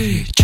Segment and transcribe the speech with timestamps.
[0.00, 0.39] Шире,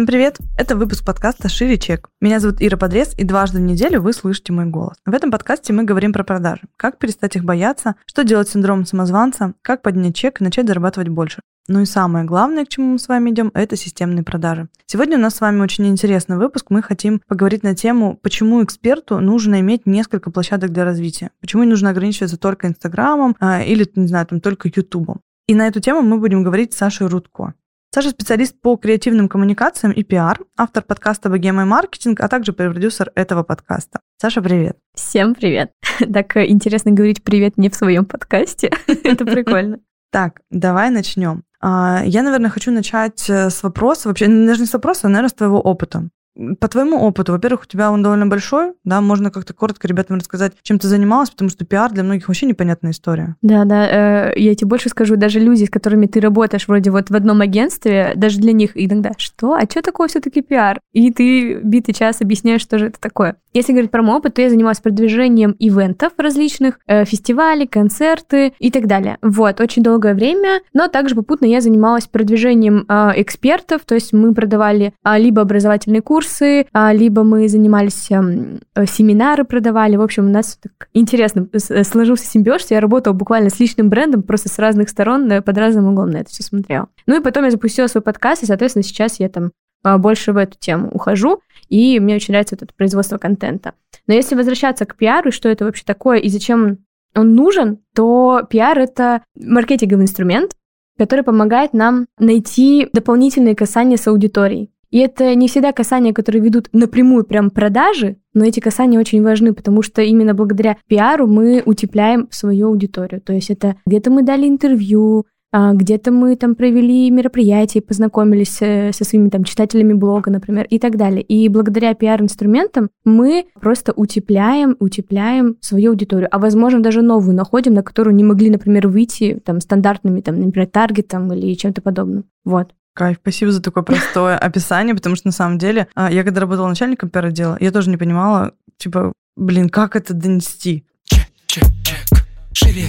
[0.00, 0.38] Всем привет!
[0.56, 2.08] Это выпуск подкаста «Шире чек».
[2.22, 4.96] Меня зовут Ира Подрез, и дважды в неделю вы слышите мой голос.
[5.04, 6.62] В этом подкасте мы говорим про продажи.
[6.78, 11.10] Как перестать их бояться, что делать с синдромом самозванца, как поднять чек и начать зарабатывать
[11.10, 11.42] больше.
[11.68, 14.70] Ну и самое главное, к чему мы с вами идем, это системные продажи.
[14.86, 16.70] Сегодня у нас с вами очень интересный выпуск.
[16.70, 21.30] Мы хотим поговорить на тему, почему эксперту нужно иметь несколько площадок для развития.
[21.42, 25.20] Почему нужно ограничиваться только Инстаграмом а, или, не знаю, там только Ютубом.
[25.46, 27.52] И на эту тему мы будем говорить с Сашей Рудко.
[27.92, 33.10] Саша специалист по креативным коммуникациям и пиар, автор подкаста «Богема и маркетинг», а также продюсер
[33.16, 33.98] этого подкаста.
[34.16, 34.78] Саша, привет.
[34.94, 35.72] Всем привет.
[36.12, 38.70] Так э, интересно говорить привет не в своем подкасте.
[38.86, 39.80] Это прикольно.
[40.12, 41.42] Так, давай начнем.
[41.60, 45.30] А, я, наверное, хочу начать э, с вопроса, вообще, даже не с вопроса, а, наверное,
[45.30, 46.10] с твоего опыта
[46.58, 50.52] по твоему опыту, во-первых, у тебя он довольно большой, да, можно как-то коротко ребятам рассказать,
[50.62, 53.36] чем ты занималась, потому что пиар для многих вообще непонятная история.
[53.42, 57.10] Да, да, э, я тебе больше скажу, даже люди, с которыми ты работаешь вроде вот
[57.10, 60.80] в одном агентстве, даже для них иногда, что, а что такое все-таки пиар?
[60.92, 63.36] И ты битый час объясняешь, что же это такое.
[63.52, 68.70] Если говорить про мой опыт, то я занималась продвижением ивентов различных, э, фестивалей, концерты и
[68.70, 69.18] так далее.
[69.22, 74.34] Вот, очень долгое время, но также попутно я занималась продвижением э, экспертов, то есть мы
[74.34, 79.96] продавали э, либо образовательные курсы, курсы, а, либо мы занимались эм, э, семинары продавали.
[79.96, 83.88] В общем, у нас так интересно э, сложился симбиоз, что я работала буквально с личным
[83.88, 86.88] брендом, просто с разных сторон, под разным углом на это все смотрела.
[87.06, 90.36] Ну и потом я запустила свой подкаст, и, соответственно, сейчас я там а, больше в
[90.36, 93.74] эту тему ухожу, и мне очень нравится вот это производство контента.
[94.06, 96.78] Но если возвращаться к пиару, что это вообще такое и зачем
[97.16, 100.52] он нужен, то пиар— это маркетинговый инструмент,
[100.96, 104.70] который помогает нам найти дополнительные касания с аудиторией.
[104.90, 109.54] И это не всегда касания, которые ведут напрямую прям продажи, но эти касания очень важны,
[109.54, 113.20] потому что именно благодаря пиару мы утепляем свою аудиторию.
[113.20, 118.92] То есть это где-то мы дали интервью, а, где-то мы там провели мероприятие, познакомились э,
[118.92, 121.22] со своими там читателями блога, например, и так далее.
[121.22, 127.82] И благодаря пиар-инструментам мы просто утепляем, утепляем свою аудиторию, а возможно даже новую находим, на
[127.82, 132.26] которую не могли, например, выйти там стандартными, там, например, таргетом или чем-то подобным.
[132.44, 132.72] Вот.
[133.00, 136.68] Кайф, спасибо за такое простое описание, потому что на самом деле а, я когда работала
[136.68, 140.84] начальником пиар-отдела, я тоже не понимала, типа, блин, как это донести?
[141.04, 142.88] Чек, чек, чек, шире.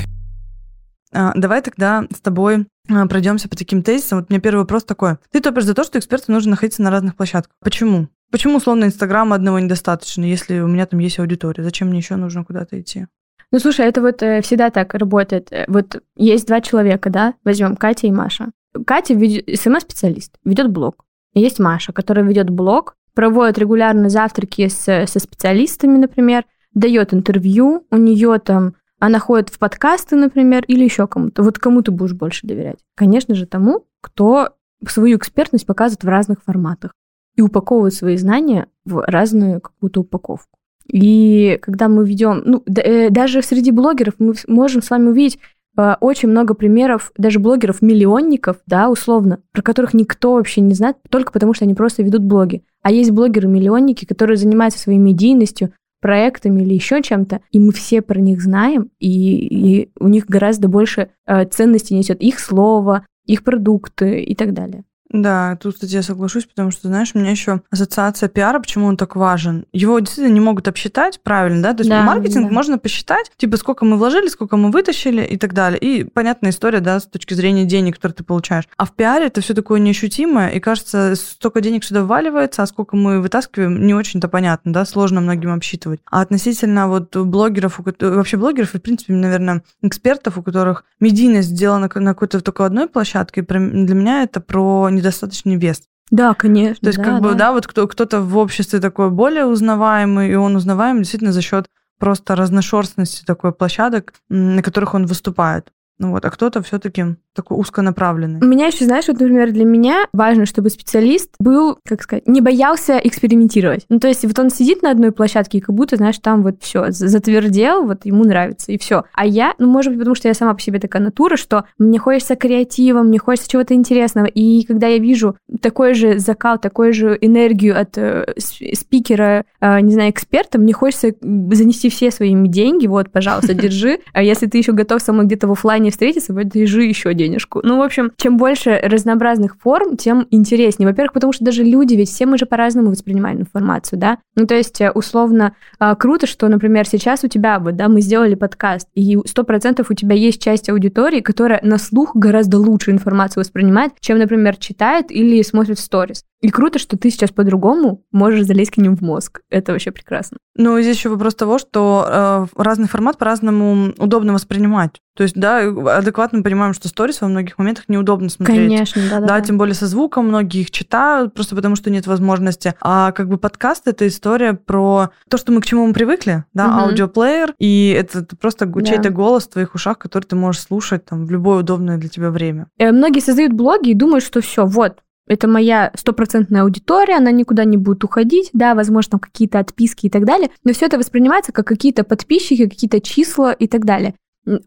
[1.13, 4.19] А, давай тогда с тобой а, пройдемся по таким тезисам.
[4.19, 5.16] Вот у меня первый вопрос такой.
[5.31, 7.55] Ты топишь за то, что эксперту нужно находиться на разных площадках.
[7.61, 8.09] Почему?
[8.31, 11.63] Почему, условно, Инстаграма одного недостаточно, если у меня там есть аудитория?
[11.63, 13.07] Зачем мне еще нужно куда-то идти?
[13.53, 15.53] Ну, слушай, это вот э, всегда так работает.
[15.53, 18.51] Э, вот есть два человека, да, возьмем Катя и Маша.
[18.85, 21.05] Катя СМС-специалист, ведет блог.
[21.33, 27.97] Есть Маша, которая ведет блог, проводит регулярно завтраки с, со специалистами, например, дает интервью, у
[27.97, 31.41] нее там она ходит в подкасты, например, или еще кому-то.
[31.41, 32.77] Вот кому ты будешь больше доверять?
[32.95, 34.51] Конечно же, тому, кто
[34.88, 36.93] свою экспертность показывает в разных форматах
[37.35, 40.59] и упаковывает свои знания в разную какую-то упаковку.
[40.88, 45.39] И когда мы ведем, ну, э, даже среди блогеров мы можем с вами увидеть
[45.75, 51.53] очень много примеров даже блогеров-миллионников, да, условно, про которых никто вообще не знает, только потому
[51.53, 52.63] что они просто ведут блоги.
[52.81, 58.19] А есть блогеры-миллионники, которые занимаются своей медийностью, проектами или еще чем-то, и мы все про
[58.19, 64.21] них знаем, и, и у них гораздо больше э, ценности несет их слово, их продукты
[64.21, 64.83] и так далее.
[65.11, 68.95] Да, тут, кстати, я соглашусь, потому что, знаешь, у меня еще ассоциация пиара, почему он
[68.95, 69.66] так важен.
[69.73, 71.73] Его действительно не могут обсчитать правильно, да?
[71.73, 72.53] То есть да, маркетинг да.
[72.53, 75.79] можно посчитать, типа, сколько мы вложили, сколько мы вытащили и так далее.
[75.79, 78.66] И понятная история, да, с точки зрения денег, которые ты получаешь.
[78.77, 82.95] А в пиаре это все такое неощутимое, и кажется, столько денег сюда вваливается, а сколько
[82.95, 86.00] мы вытаскиваем, не очень-то понятно, да, сложно многим обсчитывать.
[86.09, 91.89] А относительно вот блогеров, вообще блогеров и, в принципе, наверное, экспертов, у которых медийность сделана
[91.94, 95.84] на какой-то только одной площадке, для меня это про недостаточный вес.
[96.09, 96.81] Да, конечно.
[96.81, 100.35] То есть, да, как бы, да, вот кто, кто-то в обществе такой более узнаваемый, и
[100.35, 101.67] он узнаваем действительно за счет
[102.00, 105.71] просто разношерстности такой площадок, на которых он выступает.
[106.01, 108.42] Ну вот, а кто-то все-таки такой узконаправленный.
[108.42, 112.42] У меня еще, знаешь, вот, например, для меня важно, чтобы специалист был, как сказать, не
[112.42, 113.86] боялся экспериментировать.
[113.88, 116.56] Ну, то есть вот он сидит на одной площадке и как будто, знаешь, там вот
[116.59, 119.03] все затвердел, вот ему нравится, и все.
[119.13, 122.00] А я, ну, может быть, потому что я сама по себе такая натура, что мне
[122.00, 124.25] хочется креатива, мне хочется чего-то интересного.
[124.25, 129.94] И когда я вижу такой же закал, такую же энергию от э, спикера, э, не
[129.94, 134.00] знаю, эксперта, мне хочется занести все свои деньги, вот, пожалуйста, держи.
[134.13, 137.61] А если ты еще готов со мной где-то в офлайне встретиться, вот, держи еще денежку.
[137.63, 140.88] Ну, в общем, чем больше разнообразных форм, тем интереснее.
[140.88, 144.17] Во-первых, потому что даже люди, ведь все мы же по-разному воспринимаем информацию, да?
[144.35, 148.01] Ну, то есть, э, условно, а, круто, что, например, сейчас у тебя вот, да, мы
[148.01, 152.91] сделали подкаст, и сто процентов у тебя есть часть аудитории, которая на слух гораздо лучше
[152.91, 156.23] информацию воспринимает, чем, например, читает или смотрит сторис.
[156.41, 159.41] И круто, что ты сейчас по-другому можешь залезть к ним в мозг.
[159.49, 160.38] Это вообще прекрасно.
[160.55, 164.99] Ну, здесь еще вопрос того, что э, разный формат по-разному удобно воспринимать.
[165.15, 165.59] То есть, да,
[165.97, 168.57] адекватно мы понимаем, что сторис во многих моментах неудобно смотреть.
[168.57, 169.27] Конечно, да, да.
[169.27, 172.73] Да, тем более со звуком, многие их читают, просто потому что нет возможности.
[172.81, 176.67] А как бы подкаст это история про то, что мы к чему мы привыкли, да,
[176.67, 176.89] угу.
[176.89, 178.81] аудиоплеер, и это просто да.
[178.81, 182.31] чей-то голос в твоих ушах, который ты можешь слушать там в любое удобное для тебя
[182.31, 182.67] время.
[182.77, 187.63] Э, многие создают блоги и думают, что все, вот, это моя стопроцентная аудитория, она никуда
[187.63, 191.68] не будет уходить, да, возможно, какие-то отписки и так далее, но все это воспринимается как
[191.68, 194.15] какие-то подписчики, какие-то числа и так далее.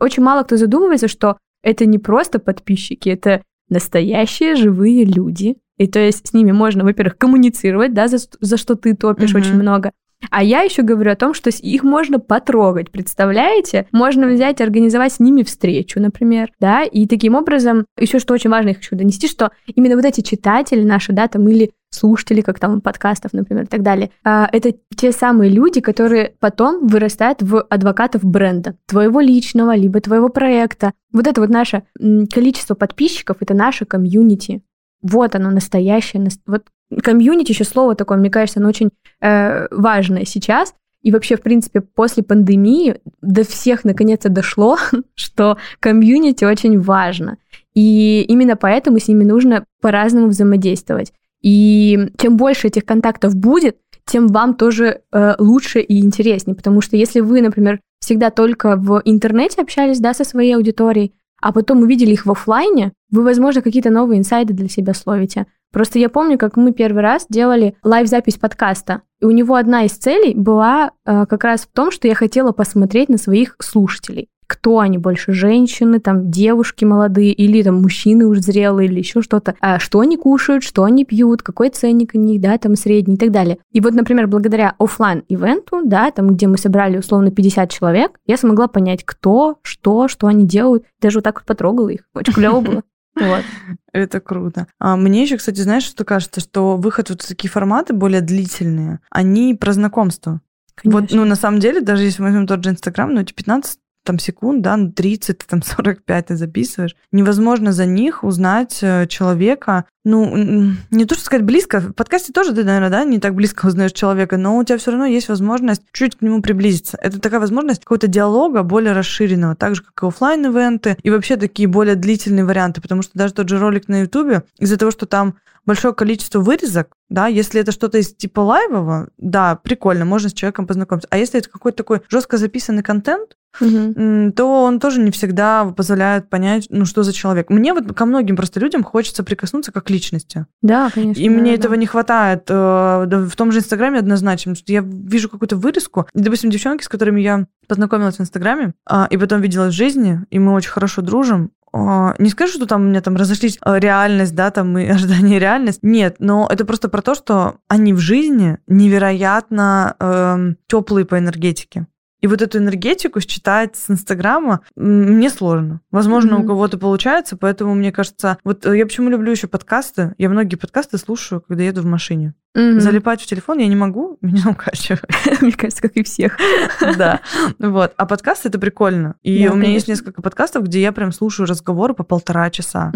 [0.00, 5.56] Очень мало кто задумывается, что это не просто подписчики, это настоящие живые люди.
[5.76, 9.38] И то есть с ними можно, во-первых, коммуницировать, да, за, за что ты топишь mm-hmm.
[9.38, 9.92] очень много.
[10.30, 13.86] А я еще говорю о том, что их можно потрогать, представляете?
[13.92, 18.50] Можно взять и организовать с ними встречу, например, да, и таким образом, еще что очень
[18.50, 22.58] важно, я хочу донести, что именно вот эти читатели наши, да, там, или слушатели, как
[22.58, 24.10] там подкастов, например, и так далее.
[24.24, 30.28] А, это те самые люди, которые потом вырастают в адвокатов бренда, твоего личного, либо твоего
[30.28, 30.92] проекта.
[31.12, 31.84] Вот это вот наше
[32.32, 34.62] количество подписчиков, это наше комьюнити.
[35.02, 36.26] Вот оно настоящее.
[36.46, 36.64] Вот
[37.02, 40.74] комьюнити еще слово такое, мне кажется, оно очень э, важное сейчас.
[41.02, 44.78] И вообще, в принципе, после пандемии до всех наконец-то дошло,
[45.14, 47.36] что комьюнити очень важно.
[47.74, 51.12] И именно поэтому с ними нужно по-разному взаимодействовать.
[51.42, 53.76] И чем больше этих контактов будет,
[54.06, 56.54] тем вам тоже э, лучше и интереснее.
[56.54, 61.12] Потому что если вы, например, всегда только в интернете общались да, со своей аудиторией,
[61.44, 65.46] а потом увидели их в офлайне, вы, возможно, какие-то новые инсайды для себя словите.
[65.74, 69.02] Просто я помню, как мы первый раз делали лайв-запись подкаста.
[69.20, 72.52] И у него одна из целей была э, как раз в том, что я хотела
[72.52, 78.38] посмотреть на своих слушателей кто они больше, женщины, там, девушки молодые или там мужчины уж
[78.38, 82.40] зрелые или еще что-то, а что они кушают, что они пьют, какой ценник у них,
[82.40, 83.58] да, там средний и так далее.
[83.72, 88.36] И вот, например, благодаря офлайн ивенту да, там, где мы собрали условно 50 человек, я
[88.36, 90.84] смогла понять, кто, что, что они делают.
[91.00, 92.02] Даже вот так вот потрогала их.
[92.14, 92.82] Очень клево было.
[93.16, 93.44] Вот.
[93.92, 94.66] Это круто.
[94.80, 98.98] А мне еще, кстати, знаешь, что кажется, что выход вот в такие форматы более длительные,
[99.08, 100.40] они про знакомство.
[100.74, 101.00] Конечно.
[101.00, 103.78] Вот, ну, на самом деле, даже если мы возьмем тот же Инстаграм, ну, эти 15
[104.04, 106.94] там секунд, да, 30, там 45 ты записываешь.
[107.10, 112.54] Невозможно за них узнать э, человека, ну, не то, что сказать близко, в подкасте тоже
[112.54, 115.82] ты, наверное, да, не так близко узнаешь человека, но у тебя все равно есть возможность
[115.92, 116.98] чуть к нему приблизиться.
[117.00, 121.36] Это такая возможность какого-то диалога более расширенного, так же, как и офлайн ивенты и вообще
[121.36, 125.06] такие более длительные варианты, потому что даже тот же ролик на Ютубе, из-за того, что
[125.06, 125.36] там
[125.66, 130.66] большое количество вырезок, да, если это что-то из типа лайвового, да, прикольно, можно с человеком
[130.66, 131.08] познакомиться.
[131.10, 134.32] А если это какой-то такой жестко записанный контент, угу.
[134.32, 137.50] то он тоже не всегда позволяет понять, ну, что за человек.
[137.50, 140.46] Мне вот ко многим просто людям хочется прикоснуться как к личности.
[140.62, 141.20] Да, конечно.
[141.20, 141.58] И да, мне да.
[141.58, 146.20] этого не хватает э, в том же Инстаграме однозначно, что я вижу какую-то вырезку, и,
[146.20, 150.38] допустим, девчонки, с которыми я познакомилась в Инстаграме, а, и потом виделась в жизни, и
[150.38, 154.34] мы очень хорошо дружим, а, не скажу, что там у меня там разошлись э, реальность,
[154.36, 155.80] да, там и ожидание и реальность.
[155.82, 161.88] Нет, но это просто про то, что они в жизни невероятно э, теплые по энергетике.
[162.24, 165.82] И вот эту энергетику считать с Инстаграма мне сложно.
[165.90, 166.44] Возможно, mm-hmm.
[166.44, 170.14] у кого-то получается, поэтому мне кажется, вот э, я почему люблю еще подкасты.
[170.16, 172.32] Я многие подкасты слушаю, когда еду в машине.
[172.56, 172.80] Mm-hmm.
[172.80, 175.04] Залипать в телефон я не могу, меня укачивает.
[175.42, 176.38] Мне кажется, как и всех.
[176.96, 177.20] Да.
[177.58, 177.92] Вот.
[177.98, 179.16] А подкасты это прикольно.
[179.22, 182.90] И у меня есть несколько подкастов, где я прям слушаю разговоры по полтора часа.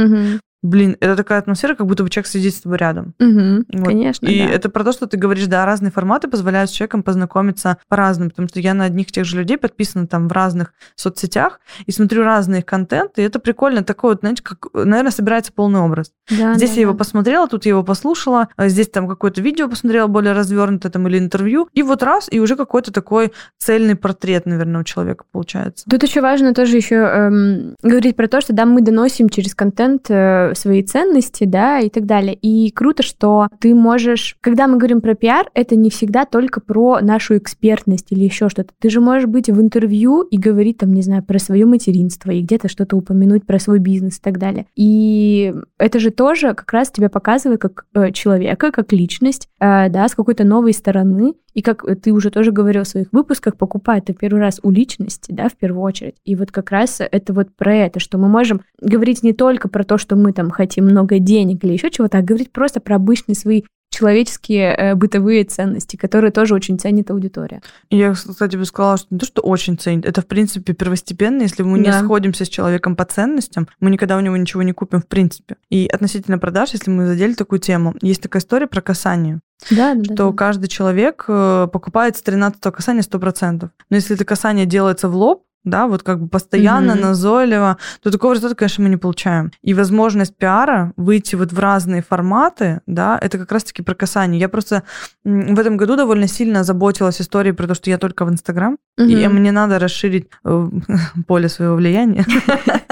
[0.62, 3.14] Блин, это такая атмосфера, как будто бы человек сидит с тобой рядом.
[3.20, 3.86] Угу, вот.
[3.86, 4.26] Конечно.
[4.26, 4.50] И да.
[4.50, 8.48] это про то, что ты говоришь, да, разные форматы позволяют с человеком познакомиться по-разному, потому
[8.48, 12.62] что я на одних тех же людей подписана там в разных соцсетях и смотрю разные
[12.62, 16.12] контенты, и это прикольно, такой вот, знаете, как, наверное, собирается полный образ.
[16.28, 16.80] Да, здесь да, я да.
[16.80, 21.06] его посмотрела, тут я его послушала, а здесь там какое-то видео посмотрела более развернутое там
[21.06, 25.84] или интервью, и вот раз, и уже какой-то такой цельный портрет, наверное, у человека получается.
[25.88, 30.06] Тут еще важно тоже еще эм, говорить про то, что да, мы доносим через контент
[30.08, 32.34] э, свои ценности, да, и так далее.
[32.34, 37.00] И круто, что ты можешь, когда мы говорим про пиар, это не всегда только про
[37.00, 38.72] нашу экспертность или еще что-то.
[38.78, 42.42] Ты же можешь быть в интервью и говорить там, не знаю, про свое материнство и
[42.42, 44.66] где-то что-то упомянуть про свой бизнес и так далее.
[44.76, 50.08] И это же тоже как раз тебя показывает как э, человека, как личность, э, да,
[50.08, 51.34] с какой-то новой стороны.
[51.58, 55.32] И как ты уже тоже говорил в своих выпусках, покупают это первый раз у личности,
[55.32, 56.14] да, в первую очередь.
[56.24, 59.82] И вот как раз это вот про это, что мы можем говорить не только про
[59.82, 63.34] то, что мы там хотим много денег или еще чего-то, а говорить просто про обычные
[63.34, 67.60] свои человеческие э, бытовые ценности, которые тоже очень ценит аудитория.
[67.90, 71.42] Я, кстати, бы сказала, что не то, что очень ценит, это, в принципе, первостепенно.
[71.42, 72.04] Если мы не Да.
[72.04, 75.56] сходимся с человеком по ценностям, мы никогда у него ничего не купим, в принципе.
[75.70, 80.04] И относительно продаж, если мы задели такую тему, есть такая история про касание, Да, да,
[80.04, 80.36] что да.
[80.36, 83.68] каждый человек э, покупает с 13 касания 100%.
[83.90, 87.02] Но если это касание делается в лоб, да, вот как бы постоянно, Мгм.
[87.02, 89.50] назойливо, то такого результата, конечно, мы не получаем.
[89.62, 94.40] И возможность пиара выйти вот в разные форматы, да, это как раз-таки про касание.
[94.40, 94.82] Я просто
[95.24, 99.02] в этом году довольно сильно заботилась историей про то, что я только в Инстаграм, и
[99.26, 99.34] Мгм.
[99.36, 100.68] мне надо расширить э,
[101.26, 102.24] поле своего влияния.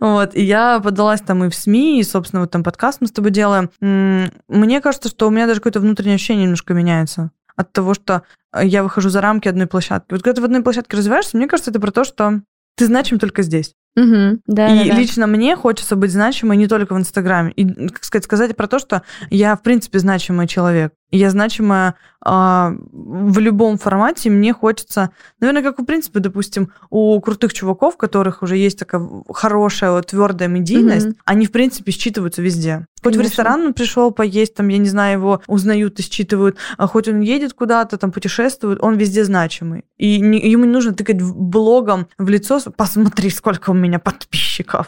[0.00, 3.10] Вот, и я подалась там и в СМИ, и, собственно, вот там подкаст мы с
[3.12, 3.70] тобой делаем.
[4.48, 8.22] Мне кажется, что у меня даже какое-то внутреннее ощущение немножко меняется от того, что
[8.52, 10.12] э, я выхожу за рамки одной площадки.
[10.12, 12.40] Вот когда ты в одной площадке развиваешься, мне кажется, это про то, что
[12.76, 13.74] ты значим только здесь.
[13.96, 14.42] Мгм.
[14.46, 15.00] Да, и да, да.
[15.00, 17.50] лично мне хочется быть значимой не только в Инстаграме.
[17.52, 20.92] И, как сказать, сказать про то, что я, в принципе, значимый человек.
[21.10, 21.94] Я значимая
[22.28, 24.30] а, в любом формате.
[24.30, 29.08] Мне хочется, наверное, как, в принципе, допустим, у крутых чуваков, у которых уже есть такая
[29.32, 31.16] хорошая, вот, твердая медийность, Мгм.
[31.24, 32.86] они, в принципе, считываются везде.
[33.02, 33.22] Хоть в Конечно.
[33.30, 37.20] ресторан он пришел поесть, там, я не знаю, его узнают и считывают, а хоть он
[37.20, 39.84] едет куда-то, там, путешествует, он везде значимый.
[39.96, 44.45] И не- ему не нужно тыкать в- блогом в лицо, посмотри, сколько у меня подписчиков.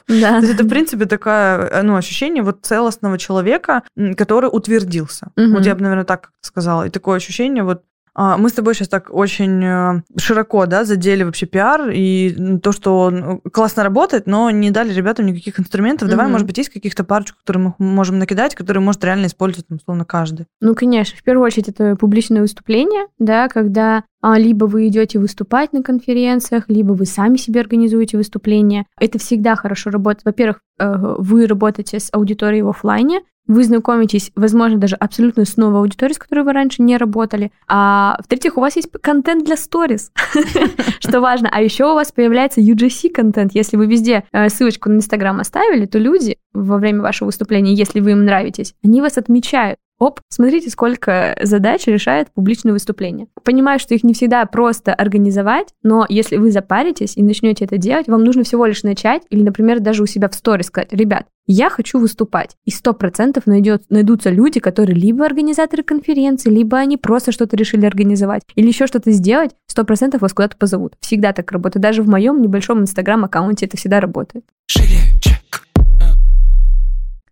[0.08, 0.40] Да.
[0.40, 3.82] То есть это, в принципе, такое э, ну, ощущение вот целостного человека,
[4.16, 5.28] который утвердился.
[5.36, 5.54] Мгм.
[5.54, 6.86] Вот я бы, наверное, так сказала.
[6.86, 7.82] И такое ощущение вот
[8.18, 12.98] мы с тобой сейчас так очень э, широко, да, задели вообще пиар и то, что
[12.98, 16.08] он э, классно работает, но не дали ребятам никаких инструментов.
[16.08, 16.32] Давай, Мгм.
[16.32, 20.04] может быть, есть каких-то парочку, которые мы можем накидать, которые может реально использовать, там, условно,
[20.04, 20.46] каждый.
[20.60, 25.72] Ну, конечно, в первую очередь это публичное выступление, да, когда а, либо вы идете выступать
[25.72, 28.86] на конференциях, либо вы сами себе организуете выступления.
[28.98, 30.24] Это всегда хорошо работает.
[30.24, 35.80] Во-первых, э, вы работаете с аудиторией в оффлайне, вы знакомитесь, возможно, даже абсолютно с новой
[35.80, 37.50] аудиторией, с которой вы раньше не работали.
[37.66, 40.12] А в-третьих, у вас есть контент для сторис,
[41.00, 41.48] что важно.
[41.50, 43.52] А еще у вас появляется UGC-контент.
[43.54, 48.00] Если вы везде э, ссылочку на Инстаграм оставили, то люди во время вашего выступления, если
[48.00, 49.78] вы им нравитесь, они вас отмечают.
[49.98, 53.26] Оп, смотрите, сколько задач решает публичное выступление.
[53.42, 58.06] Понимаю, что их не всегда просто организовать, но если вы запаритесь и начнете это делать,
[58.06, 61.70] вам нужно всего лишь начать или, например, даже у себя в сторис сказать, ребят, я
[61.70, 62.56] хочу выступать.
[62.64, 68.42] И сто процентов найдутся люди, которые либо организаторы конференции, либо они просто что-то решили организовать,
[68.54, 70.94] или еще что-то сделать, сто процентов вас куда-то позовут.
[71.00, 71.82] Всегда так работает.
[71.82, 74.44] Даже в моем небольшом инстаграм-аккаунте это всегда работает.
[74.66, 75.37] Чек.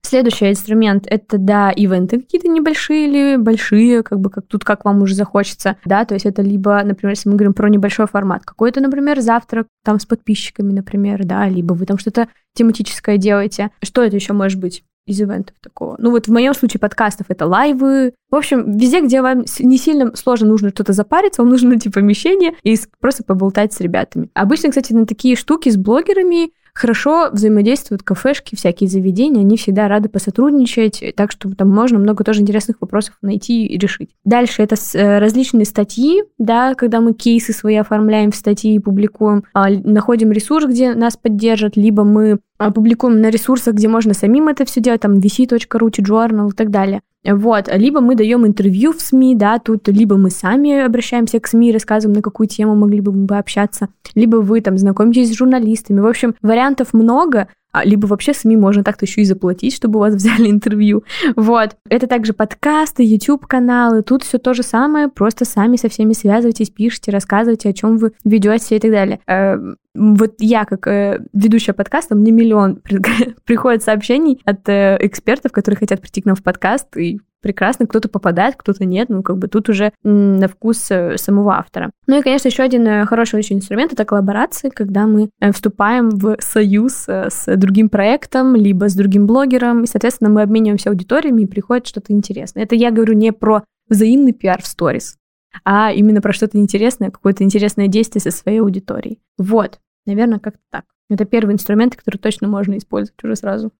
[0.06, 5.02] Следующий инструмент— это, да, ивенты какие-то небольшие или большие, как бы как тут как вам
[5.02, 8.80] уже захочется, да, то есть это либо, например, если мы говорим про небольшой формат, какой-то,
[8.80, 13.72] например, завтрак там с подписчиками, например, да, либо вы там что-то тематическое делаете.
[13.82, 14.84] Что это еще может быть?
[15.08, 15.94] из ивентов такого.
[16.00, 18.12] Ну вот в моем случае подкастов это лайвы.
[18.28, 22.54] В общем, везде, где вам не сильно сложно нужно что-то запариться, вам нужно найти помещение
[22.64, 24.30] и просто поболтать с ребятами.
[24.34, 30.08] Обычно, кстати, на такие штуки с блогерами хорошо взаимодействуют кафешки, всякие заведения, они всегда рады
[30.08, 34.10] посотрудничать, так что там можно много тоже интересных вопросов найти и решить.
[34.24, 39.44] Дальше это э, различные статьи, да, когда мы кейсы свои оформляем в статьи и публикуем,
[39.54, 44.48] а, находим ресурс, где нас поддержат, либо мы а, публикуем на ресурсах, где можно самим
[44.48, 47.00] это все делать, там vc.ru, journal и так далее.
[47.34, 51.72] Вот, либо мы даем интервью в СМИ, да, тут либо мы сами обращаемся к СМИ,
[51.72, 56.00] рассказываем, на какую тему могли бы мы пообщаться, либо вы там знакомитесь с журналистами.
[56.00, 57.48] В общем, вариантов много,
[57.84, 61.04] либо вообще СМИ можно так-то еще и заплатить, чтобы у вас взяли интервью.
[61.36, 61.76] Вот.
[61.88, 64.02] Это также подкасты, YouTube-каналы.
[64.02, 68.12] Тут все то же самое, просто сами со всеми связывайтесь, пишите, рассказывайте, о чем вы
[68.24, 69.20] ведете и так далее.
[69.26, 69.56] Э,
[69.94, 73.00] Вот я, как э, ведущая подкаста, мне миллион при-
[73.44, 78.08] приходит сообщений от э, экспертов, которые хотят прийти к нам в подкаст, и прекрасно, кто-то
[78.08, 81.92] попадает, кто-то нет, ну, как бы тут уже на вкус э, самого автора.
[82.08, 86.10] Ну и, конечно, еще один э, хороший очень инструмент— это коллаборации, когда мы э, вступаем
[86.10, 91.46] в союз с другим проектом, либо с другим блогером, и, соответственно, мы обмениваемся аудиториями, и
[91.46, 92.64] приходит что-то интересное.
[92.64, 95.16] Это я говорю не про взаимный пиар в сторис,
[95.64, 99.20] а именно про что-то интересное, какое-то интересное действие со своей аудиторией.
[99.38, 100.84] Вот, наверное, как-то так.
[101.08, 103.70] Это первый инструмент, который точно можно использовать уже сразу.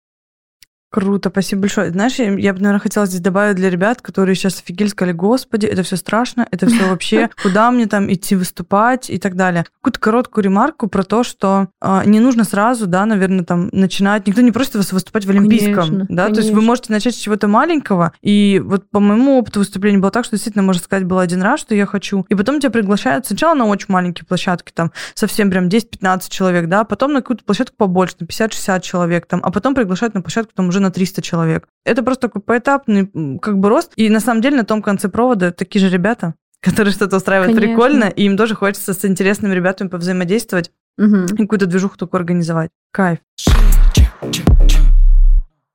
[0.97, 1.91] Круто, спасибо большое.
[1.91, 5.67] Знаешь, я, я бы, наверное, хотела здесь добавить для ребят, которые сейчас офигели, сказали, господи,
[5.67, 9.67] это все страшно, это все вообще, куда мне там идти выступать и так далее.
[9.83, 14.27] Какую-то короткую ремарку про то, что э, не нужно сразу, да, наверное, там начинать.
[14.27, 16.67] Никто не просит вас выступать в Олимпийском, Конечно, да, то есть вы конечно.
[16.67, 18.15] можете начать с чего-то маленького.
[18.23, 21.61] И вот по моему опыту выступления было так, что действительно, можно сказать, было один раз,
[21.61, 22.25] что я хочу.
[22.31, 26.85] И потом тебя приглашают сначала на очень маленькие площадки, там совсем прям 10-15 человек, да,
[26.85, 30.71] потом на какую-то площадку побольше, на 50-60 человек, там, а потом приглашают на площадку там
[30.71, 31.69] уже на 300 человек.
[31.85, 33.93] Это просто такой поэтапный как бы рост.
[33.97, 37.75] И на самом деле на том конце провода такие же ребята, которые что-то устраивают Конечно.
[37.75, 41.25] прикольно, и им тоже хочется с интересными ребятами повзаимодействовать Мгм.
[41.27, 42.71] и какую-то движуху такую организовать.
[42.93, 43.19] Кайф.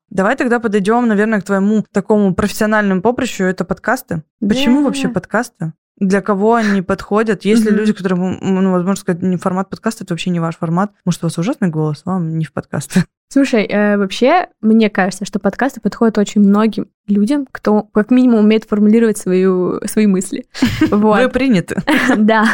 [0.10, 3.46] Давай тогда подойдем, наверное, к твоему такому профессиональному поприщу.
[3.46, 4.24] Это подкасты.
[4.41, 4.86] Почему Да.
[4.88, 5.74] вообще подкасты?
[5.98, 7.46] Для кого они подходят?
[7.46, 10.91] Есть ли люди, которые, ну, возможно сказать, не формат подкаста, это вообще не ваш формат.
[11.06, 13.06] Может, у вас ужасный голос, вам не в подкасты.
[13.31, 18.65] Слушай, э, вообще, мне кажется, что подкасты подходят очень многим людям, кто как минимум умеет
[18.65, 20.47] формулировать свою, свои мысли.
[20.91, 21.81] Вы приняты.
[22.17, 22.45] да.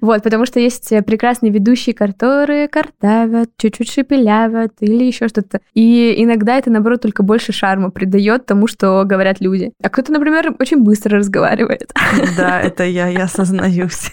[0.00, 5.60] Вот, потому что есть э, прекрасные ведущие, которые картавят, чуть-чуть шепелявят или еще что-то.
[5.74, 9.72] И иногда это, наоборот, только больше шарма придает тому, что говорят люди.
[9.82, 11.92] А кто-то, например, очень быстро разговаривает.
[12.38, 14.10] Да, это я, я осознаюсь.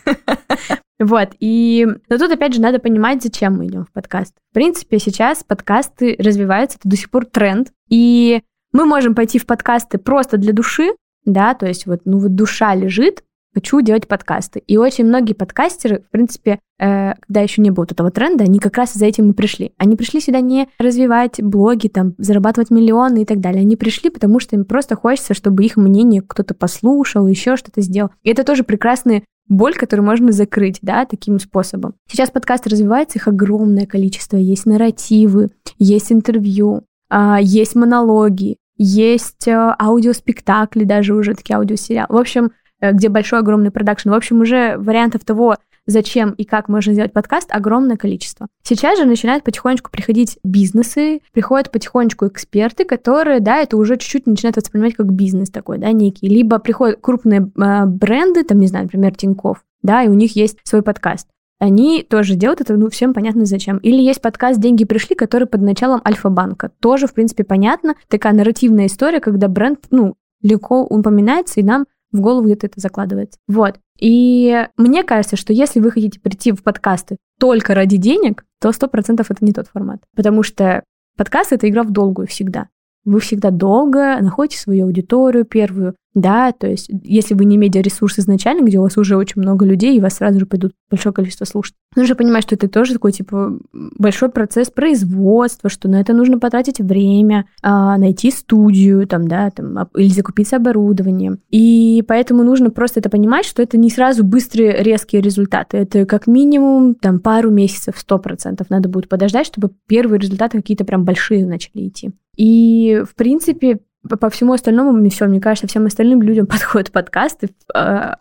[1.01, 1.87] Вот, и...
[2.09, 4.35] Но тут, опять же, надо понимать, зачем мы идем в подкаст.
[4.51, 9.47] В принципе, сейчас подкасты развиваются, это до сих пор тренд, и мы можем пойти в
[9.47, 10.91] подкасты просто для души,
[11.25, 14.59] да, то есть вот, ну вот душа лежит, хочу делать подкасты.
[14.59, 18.59] И очень многие подкастеры, в принципе, э, когда еще не было вот этого тренда, они
[18.59, 19.73] как раз за этим и пришли.
[19.77, 23.61] Они пришли сюда не развивать блоги, там, зарабатывать миллионы и так далее.
[23.61, 28.11] Они пришли, потому что им просто хочется, чтобы их мнение кто-то послушал, еще что-то сделал.
[28.23, 31.95] И это тоже прекрасные боль, которую можно закрыть, да, таким способом.
[32.09, 34.37] Сейчас подкасты развиваются, их огромное количество.
[34.37, 42.15] Есть нарративы, есть интервью, а, есть монологи, есть а, аудиоспектакли, даже уже такие аудиосериалы.
[42.15, 44.09] В общем, э, где большой огромный продакшн.
[44.09, 48.47] В общем, уже вариантов того, зачем и как можно сделать подкаст, огромное количество.
[48.63, 54.57] Сейчас же начинают потихонечку приходить бизнесы, приходят потихонечку эксперты, которые, да, это уже чуть-чуть начинают
[54.57, 56.27] воспринимать как бизнес такой, да, некий.
[56.27, 60.57] Либо приходят крупные э, бренды, там, не знаю, например, Тинькофф, да, и у них есть
[60.63, 61.27] свой подкаст.
[61.59, 63.77] Они тоже делают это, ну, всем понятно зачем.
[63.77, 66.71] Или есть подкаст «Деньги пришли», который под началом Альфа-банка.
[66.79, 67.93] Тоже, в принципе, понятно.
[68.07, 73.39] Такая нарративная история, когда бренд, ну, легко упоминается, и нам в голову где-то это закладывается.
[73.47, 73.79] Вот.
[73.99, 78.87] И мне кажется, что если вы хотите прийти в подкасты только ради денег, то сто
[78.87, 80.01] процентов это не тот формат.
[80.15, 80.83] Потому что
[81.17, 82.69] подкаст— это игра в долгую всегда.
[83.05, 88.65] Вы всегда долго находите свою аудиторию первую, да, то есть если вы не медиаресурс изначально,
[88.65, 91.73] где у вас уже очень много людей, и вас сразу же пойдут большое количество слушать.
[91.95, 96.79] Нужно понимать, что это тоже такой, типа, большой процесс производства, что на это нужно потратить
[96.79, 101.39] время, а, найти студию, там, да, там, об- или закупиться оборудованием.
[101.49, 105.77] И поэтому нужно просто это понимать, что это не сразу быстрые, резкие результаты.
[105.77, 110.83] Это как минимум, там, пару месяцев, сто процентов надо будет подождать, чтобы первые результаты какие-то
[110.83, 112.11] прям большие начали идти.
[112.41, 113.81] И, в принципе,
[114.19, 117.49] по, всему остальному, мне все, мне кажется, всем остальным людям подходят подкасты.
[117.71, 118.17] А,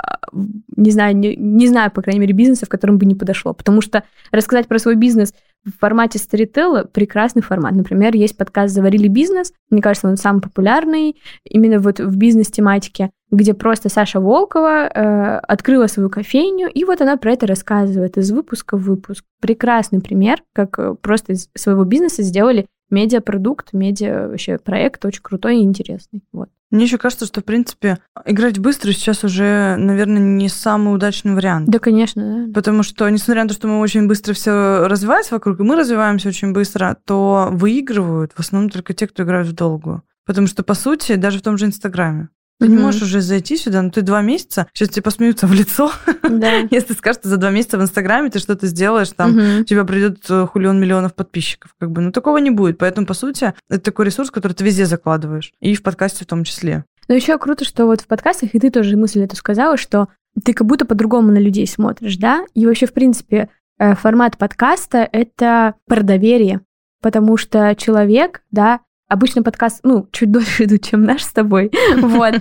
[0.77, 3.55] Не знаю, не, не знаю, по крайней мере, бизнеса, в котором бы не подошло.
[3.55, 5.33] Потому что рассказать про свой бизнес
[5.65, 7.73] в формате сторителла прекрасный формат.
[7.73, 9.55] Например, есть подкаст «Заварили бизнес».
[9.71, 15.87] Мне кажется, он самый популярный именно вот в бизнес-тематике, где просто Саша Волкова э, открыла
[15.87, 19.25] свою кофейню, и вот она про это рассказывает из выпуска в выпуск.
[19.41, 25.59] Прекрасный пример, как э, просто из своего бизнеса сделали медиапродукт, медиа вообще проект очень крутой
[25.59, 26.23] и интересный.
[26.33, 26.49] Вот.
[26.71, 31.69] Мне еще кажется, что, в принципе, играть быстро сейчас уже, наверное, не самый удачный вариант.
[31.69, 32.53] Да, конечно, да.
[32.53, 36.29] Потому что, несмотря на то, что мы очень быстро все развивается вокруг, и мы развиваемся
[36.29, 40.03] очень быстро, то выигрывают в основном только те, кто играют в долгую.
[40.25, 42.29] Потому что, по сути, даже в том же Инстаграме,
[42.61, 42.85] ты не Мгм.
[42.85, 45.91] можешь уже зайти сюда, но ты два месяца, сейчас тебе посмеются в лицо,
[46.23, 46.53] Да.
[46.71, 49.61] если скажешь, что за два месяца в Инстаграме ты что-то сделаешь, там, Мгм.
[49.63, 51.75] у тебя придет э, хулион миллионов подписчиков.
[51.81, 52.79] Как бы, ну, такого не будет.
[52.79, 55.53] Поэтому, по сути, это такой ресурс, который ты везде закладываешь.
[55.61, 56.85] И в подкасте в том числе.
[57.09, 60.09] Но еще круто, что вот в подкастах, и ты тоже мысль эту сказала, что
[60.45, 62.45] ты как будто по-другому на людей смотришь, да?
[62.55, 66.61] И вообще, в принципе, э, формат подкаста— это про доверие,
[67.03, 72.35] потому что человек, да, обычно подкаст, ну, чуть дольше идут, чем наш с тобой, вот,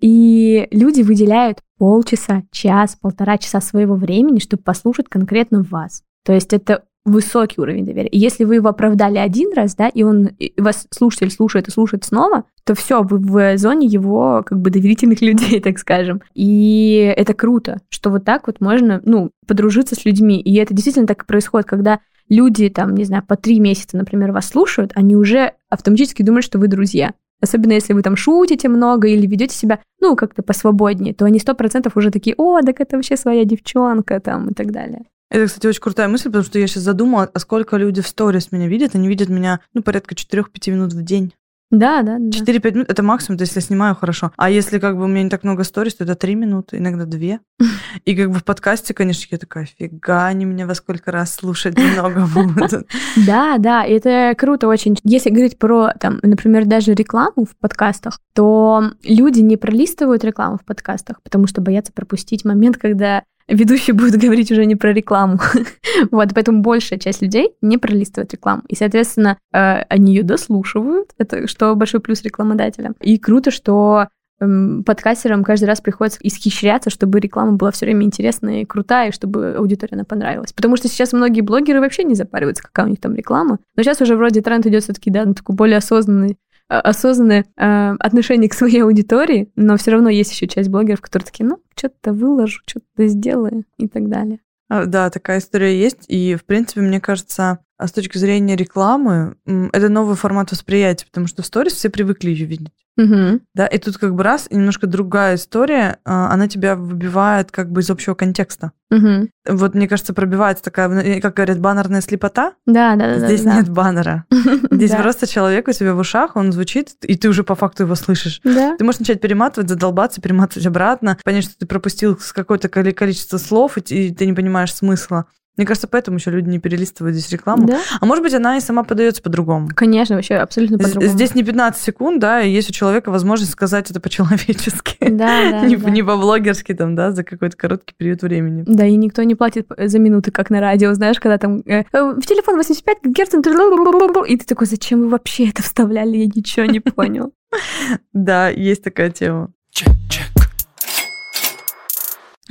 [0.00, 6.02] и люди выделяют полчаса, час, полтора часа своего времени, чтобы послушать конкретно вас.
[6.24, 8.08] То есть это высокий уровень доверия.
[8.08, 11.70] И если вы его оправдали один раз, да, и он и вас слушатель слушает и
[11.70, 16.22] слушает снова, то все, вы в зоне его как бы доверительных людей, так скажем.
[16.34, 20.40] И это круто, что вот так вот можно, ну, подружиться с людьми.
[20.40, 24.32] И это действительно так и происходит, когда люди там, не знаю, по три месяца, например,
[24.32, 27.12] вас слушают, они уже автоматически думают, что вы друзья.
[27.40, 31.54] Особенно если вы там шутите много или ведете себя, ну, как-то посвободнее, то они сто
[31.54, 35.02] процентов уже такие, о, так это вообще своя девчонка там и так далее.
[35.32, 38.52] Это, кстати, очень крутая мысль, потому что я сейчас задумала, а сколько люди в сторис
[38.52, 38.94] меня видят.
[38.94, 41.32] Они видят меня, ну, порядка 4-5 минут в день.
[41.70, 42.38] Да, да, да.
[42.38, 44.30] 4-5 минут это максимум, то есть если я снимаю хорошо.
[44.36, 47.06] А если как бы у меня не так много сторис, то это 3 минуты, иногда
[47.06, 47.38] 2.
[48.04, 51.78] И как бы в подкасте, конечно, я такая, фига, они меня во сколько раз слушать
[51.78, 52.86] много будут.
[53.26, 54.98] Да, да, это круто очень.
[55.02, 60.66] Если говорить про, там, например, даже рекламу в подкастах, то люди не пролистывают рекламу в
[60.66, 65.38] подкастах, потому что боятся пропустить момент, когда ведущий будет говорить уже не про рекламу.
[66.10, 68.62] вот, поэтому большая часть людей не пролистывает рекламу.
[68.68, 72.92] И, соответственно, э, они ее дослушивают, это что большой плюс рекламодателя.
[73.00, 74.08] И круто, что
[74.40, 79.12] эм, подкастерам каждый раз приходится исхищряться, чтобы реклама была все время интересная и крутая, и
[79.12, 80.52] чтобы аудитория она понравилась.
[80.52, 83.58] Потому что сейчас многие блогеры вообще не запариваются, какая у них там реклама.
[83.76, 86.36] Но сейчас уже вроде тренд идет все-таки, да, на такой более осознанный
[86.80, 91.46] осознанное э, отношение к своей аудитории, но все равно есть еще часть блогеров, которые такие,
[91.46, 94.40] ну, что-то выложу, что-то сделаю и так далее.
[94.68, 96.06] А, да, такая история есть.
[96.08, 101.26] И, в принципе, мне кажется, а с точки зрения рекламы, это новый формат восприятия, потому
[101.26, 102.72] что в сторис все привыкли ее видеть.
[102.98, 103.40] Угу.
[103.54, 107.70] Да, и тут как бы раз, и немножко другая история, а, она тебя выбивает как
[107.70, 108.72] бы из общего контекста.
[108.90, 109.30] Угу.
[109.48, 112.52] Вот, мне кажется, пробивается такая, как говорят, баннерная слепота.
[112.66, 113.26] Да, да, да.
[113.26, 114.26] Здесь да, нет баннера.
[114.70, 117.94] Здесь просто человек у тебя в ушах, он звучит, и ты уже по факту его
[117.94, 118.40] слышишь.
[118.44, 118.76] Да.
[118.76, 124.12] Ты можешь начать перематывать, задолбаться, перематывать обратно, понять, что ты пропустил какое-то количество слов, и
[124.12, 125.26] ты не понимаешь смысла.
[125.56, 127.66] Мне кажется, поэтому еще люди не перелистывают здесь рекламу.
[127.66, 127.80] Да?
[128.00, 129.68] А может быть, она и сама подается по-другому.
[129.74, 131.06] Конечно, вообще абсолютно по-другому.
[131.06, 134.96] Здесь не 15 секунд, да, и есть у человека возможность сказать это по-человечески.
[135.00, 135.60] Да, да.
[135.66, 135.90] не, да.
[135.90, 138.64] не по-блогерски там, да, за какой-то короткий период времени.
[138.66, 142.22] Да, и никто не платит за минуты, как на радио, знаешь, когда там э, в
[142.26, 147.32] телефон 85 герц, и ты такой, зачем вы вообще это вставляли, я ничего не понял.
[148.14, 149.52] Да, есть такая тема.
[149.70, 150.31] Чек, чек.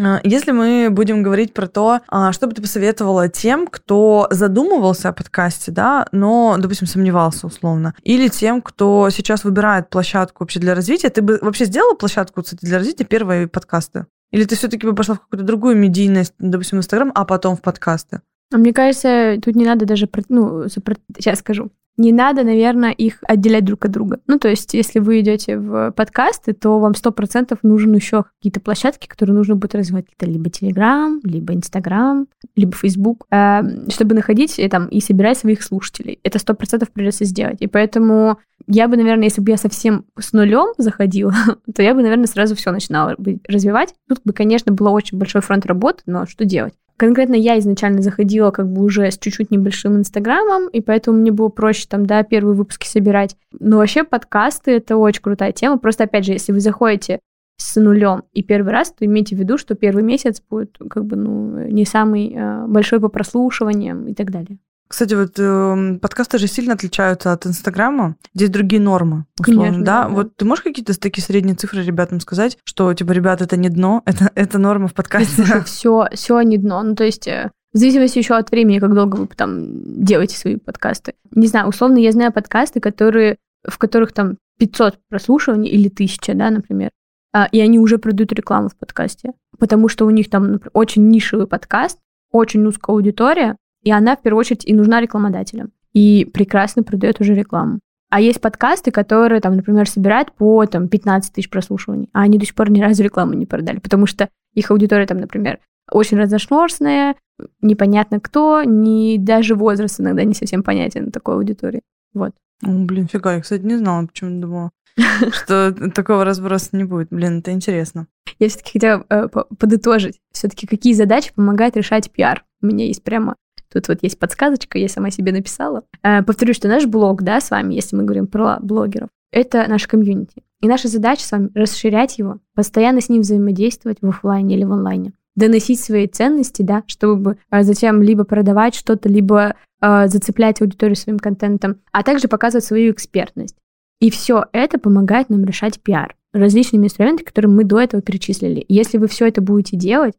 [0.02, 5.10] А, если мы будем говорить про то, а, что бы ты посоветовала тем, кто задумывался
[5.10, 10.74] о подкасте, да, но, допустим, сомневался условно, или тем, кто сейчас выбирает площадку вообще для
[10.74, 14.08] развития, ты бы вообще сделала площадку, кстати, для развития первые подкасты?
[14.32, 17.62] Или ты все-таки бы пошла в какую-то другую медийность, допустим, в Инстаграм, а потом в
[17.62, 18.22] подкасты?
[18.54, 21.70] А мне кажется, тут не надо даже, ну, сейчас скажу
[22.02, 24.20] не надо, наверное, их отделять друг от друга.
[24.28, 28.60] Ну, то есть, если вы идете в подкасты, то вам сто процентов нужен еще какие-то
[28.60, 30.06] площадки, которые нужно будет развивать.
[30.18, 35.64] Это либо Telegram, либо Instagram, либо Facebook, э, чтобы находить и, там, и собирать своих
[35.64, 36.20] слушателей.
[36.24, 37.58] Это сто процентов придется сделать.
[37.62, 41.34] И поэтому я бы, наверное, если бы я совсем с нулем заходила,
[41.76, 43.16] то я бы, наверное, сразу все начинала
[43.48, 43.94] развивать.
[44.08, 46.74] Тут бы, конечно, был очень большой фронт работы, но что делать?
[47.02, 51.50] Конкретно я изначально заходила как бы уже с чуть-чуть небольшим инстаграмом, и поэтому мне было
[51.50, 53.36] проще там, да, первые выпуски собирать.
[53.60, 55.80] Но вообще подкасты— это очень крутая тема.
[55.80, 57.20] Просто, опять же, если вы заходите
[57.58, 61.16] с нулем и первый раз, то имейте в виду, что первый месяц будет как бы,
[61.16, 64.60] ну, не самый э, большой по прослушиваниям и так далее.
[64.92, 68.18] Кстати, вот э, подкасты же сильно отличаются от Инстаграма.
[68.34, 70.04] Здесь другие нормы, условно, Конечно, да?
[70.04, 70.10] да.
[70.10, 74.04] Вот ты можешь какие-то такие средние цифры ребятам сказать, что, типа, ребят, это не дно,
[74.06, 75.64] это, это норма в подкасте?
[75.64, 76.84] Все, все не дно.
[76.84, 80.58] Ну, то есть э, в зависимости еще от времени, как долго вы там делаете свои
[80.58, 81.14] подкасты.
[81.34, 86.50] Не знаю, условно, я знаю подкасты, которые, в которых там 500 прослушиваний или 1000, да,
[86.50, 86.90] например,
[87.34, 91.08] а, и они уже продают рекламу в подкасте, потому что у них там например, очень
[91.08, 91.98] нишевый подкаст,
[92.34, 95.72] очень узкая аудитория, и она, в первую очередь, и нужна рекламодателям.
[95.94, 97.80] И прекрасно продает уже рекламу.
[98.10, 102.46] А есть подкасты, которые, там, например, собирают по там, 15 тысяч прослушиваний, а они до
[102.46, 107.16] сих пор ни разу рекламу не продали, потому что их аудитория, там, например, очень разношерстная,
[107.62, 111.84] непонятно кто, ни даже возраст иногда не совсем понятен такой аудитории.
[112.14, 112.34] Вот.
[112.64, 114.72] О, блин, фига, я, кстати, не знала, почему думала,
[115.32, 117.08] что такого разброса не будет.
[117.12, 118.08] Блин, это интересно.
[118.40, 120.20] Я все-таки хотела э, подытожить.
[120.32, 122.44] Все-таки какие задачи помогает решать пиар?
[122.62, 123.36] У меня есть прямо
[123.72, 125.84] Тут вот есть подсказочка, я сама себе написала.
[126.04, 129.88] Э, повторюсь, что наш блог, да, с вами, если мы говорим про блогеров, это наш
[129.88, 130.44] комьюнити.
[130.62, 134.72] И наша задача с вами расширять его, постоянно с ним взаимодействовать в офлайне или в
[134.72, 140.96] онлайне, доносить свои ценности, да, чтобы э, затем либо продавать что-то, либо э, зацеплять аудиторию
[140.96, 143.56] своим контентом, а также показывать свою экспертность.
[144.02, 148.66] И все это помогает нам решать пиар различными инструментами, которые мы до этого перечислили.
[148.68, 150.16] Если вы все это будете делать,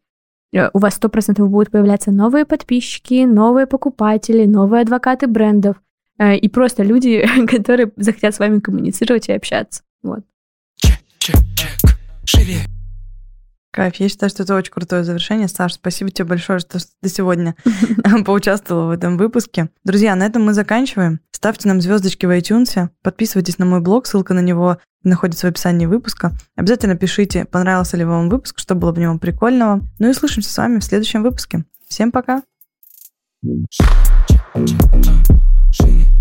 [0.72, 5.76] у вас 100% будут появляться новые подписчики, новые покупатели, новые адвокаты брендов
[6.18, 9.82] э, и просто люди, которые захотят с вами коммуницировать и общаться.
[10.02, 10.20] Вот.
[10.76, 11.98] Чек, чек, чек.
[12.24, 12.71] Шире.
[13.72, 15.48] Кайф, я считаю, что это очень крутое завершение.
[15.48, 17.56] Саш, спасибо тебе большое, что ты сегодня
[18.26, 19.70] поучаствовала в этом выпуске.
[19.82, 21.20] Друзья, на этом мы заканчиваем.
[21.30, 25.86] Ставьте нам звездочки в iTunes, подписывайтесь на мой блог, ссылка на него находится в описании
[25.86, 26.32] выпуска.
[26.54, 29.80] Обязательно пишите, понравился ли вам выпуск, что было в нем прикольного.
[29.98, 31.64] Ну и слышимся с вами в следующем выпуске.
[31.88, 32.42] Всем пока!
[35.70, 36.12] Чек,